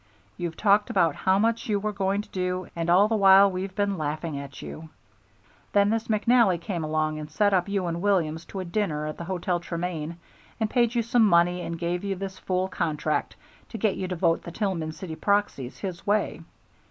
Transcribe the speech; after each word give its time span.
You've 0.35 0.57
talked 0.57 0.89
about 0.89 1.13
how 1.13 1.37
much 1.37 1.69
you 1.69 1.79
were 1.79 1.91
going 1.91 2.23
to 2.23 2.29
do, 2.29 2.67
and 2.75 2.89
all 2.89 3.07
the 3.07 3.15
while 3.15 3.51
we've 3.51 3.75
been 3.75 3.99
laughing 3.99 4.35
at 4.39 4.59
you. 4.59 4.89
Then 5.73 5.91
this 5.91 6.07
McNally 6.07 6.59
came 6.59 6.83
along 6.83 7.19
and 7.19 7.29
set 7.29 7.53
up 7.53 7.69
you 7.69 7.85
and 7.85 8.01
Williams 8.01 8.43
to 8.45 8.59
a 8.61 8.65
dinner 8.65 9.05
at 9.05 9.19
the 9.19 9.25
Hotel 9.25 9.59
Tremain 9.59 10.17
and 10.59 10.71
paid 10.71 10.95
you 10.95 11.03
some 11.03 11.23
money 11.23 11.61
and 11.61 11.77
gave 11.77 12.03
you 12.03 12.15
this 12.15 12.39
fool 12.39 12.67
contract, 12.67 13.35
to 13.69 13.77
get 13.77 13.95
you 13.95 14.07
to 14.07 14.15
vote 14.15 14.41
the 14.41 14.49
Tillman 14.51 14.91
City 14.91 15.15
proxies 15.15 15.77
his 15.77 16.03
way." 16.07 16.41